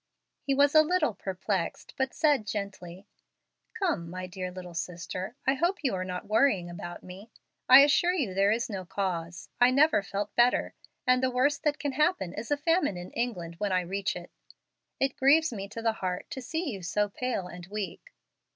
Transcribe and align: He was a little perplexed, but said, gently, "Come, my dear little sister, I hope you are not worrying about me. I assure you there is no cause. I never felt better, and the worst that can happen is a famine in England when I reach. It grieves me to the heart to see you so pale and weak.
He 0.41 0.55
was 0.55 0.73
a 0.73 0.81
little 0.81 1.13
perplexed, 1.13 1.93
but 1.95 2.11
said, 2.15 2.47
gently, 2.47 3.05
"Come, 3.75 4.09
my 4.09 4.25
dear 4.25 4.49
little 4.49 4.73
sister, 4.73 5.35
I 5.45 5.53
hope 5.53 5.83
you 5.83 5.93
are 5.93 6.03
not 6.03 6.25
worrying 6.25 6.71
about 6.71 7.03
me. 7.03 7.29
I 7.69 7.81
assure 7.81 8.11
you 8.15 8.33
there 8.33 8.49
is 8.49 8.67
no 8.67 8.83
cause. 8.83 9.49
I 9.59 9.69
never 9.69 10.01
felt 10.01 10.33
better, 10.35 10.73
and 11.05 11.21
the 11.21 11.29
worst 11.29 11.61
that 11.65 11.77
can 11.77 11.91
happen 11.91 12.33
is 12.33 12.49
a 12.49 12.57
famine 12.57 12.97
in 12.97 13.11
England 13.11 13.57
when 13.59 13.71
I 13.71 13.81
reach. 13.81 14.17
It 14.99 15.17
grieves 15.17 15.53
me 15.53 15.67
to 15.69 15.83
the 15.83 15.93
heart 15.93 16.31
to 16.31 16.41
see 16.41 16.67
you 16.71 16.81
so 16.81 17.07
pale 17.07 17.45
and 17.45 17.67
weak. 17.67 18.11